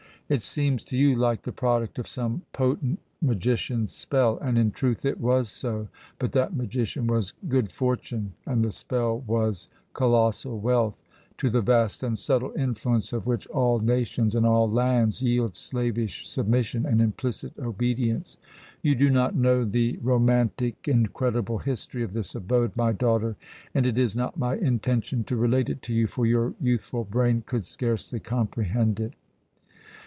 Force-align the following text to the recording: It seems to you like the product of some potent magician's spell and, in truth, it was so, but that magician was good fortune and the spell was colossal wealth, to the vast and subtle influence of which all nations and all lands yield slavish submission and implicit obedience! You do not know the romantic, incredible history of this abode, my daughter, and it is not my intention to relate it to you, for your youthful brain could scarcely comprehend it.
It 0.31 0.41
seems 0.41 0.85
to 0.85 0.95
you 0.95 1.13
like 1.17 1.41
the 1.41 1.51
product 1.51 1.99
of 1.99 2.07
some 2.07 2.43
potent 2.53 2.99
magician's 3.21 3.91
spell 3.91 4.37
and, 4.37 4.57
in 4.57 4.71
truth, 4.71 5.03
it 5.03 5.19
was 5.19 5.49
so, 5.49 5.89
but 6.19 6.31
that 6.31 6.55
magician 6.55 7.05
was 7.05 7.33
good 7.49 7.69
fortune 7.69 8.31
and 8.47 8.63
the 8.63 8.71
spell 8.71 9.25
was 9.27 9.67
colossal 9.91 10.57
wealth, 10.57 11.03
to 11.37 11.49
the 11.49 11.59
vast 11.59 12.01
and 12.01 12.17
subtle 12.17 12.53
influence 12.57 13.11
of 13.11 13.25
which 13.27 13.45
all 13.47 13.79
nations 13.79 14.33
and 14.33 14.45
all 14.45 14.71
lands 14.71 15.21
yield 15.21 15.57
slavish 15.57 16.25
submission 16.25 16.85
and 16.85 17.01
implicit 17.01 17.51
obedience! 17.59 18.37
You 18.81 18.95
do 18.95 19.09
not 19.09 19.35
know 19.35 19.65
the 19.65 19.97
romantic, 20.01 20.87
incredible 20.87 21.57
history 21.57 22.03
of 22.03 22.13
this 22.13 22.35
abode, 22.35 22.71
my 22.77 22.93
daughter, 22.93 23.35
and 23.75 23.85
it 23.85 23.97
is 23.97 24.15
not 24.15 24.37
my 24.39 24.55
intention 24.55 25.25
to 25.25 25.35
relate 25.35 25.69
it 25.69 25.81
to 25.81 25.93
you, 25.93 26.07
for 26.07 26.25
your 26.25 26.53
youthful 26.61 27.03
brain 27.03 27.43
could 27.45 27.65
scarcely 27.65 28.21
comprehend 28.21 29.01
it. 29.01 29.11